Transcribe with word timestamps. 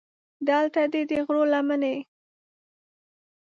دلته 0.47 0.81
دې 0.91 1.01
د 1.09 1.11
غرو 1.25 1.43
لمنې. 1.53 1.95